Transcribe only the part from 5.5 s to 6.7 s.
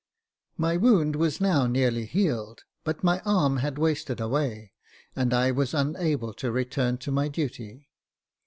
was unable to